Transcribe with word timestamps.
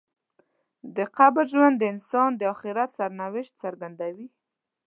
د 0.95 0.97
قبر 1.17 1.43
ژوند 1.53 1.75
د 1.79 1.83
انسان 1.93 2.29
د 2.35 2.41
آخرت 2.53 2.89
سرنوشت 2.97 3.53
څرګندوي. 3.63 4.27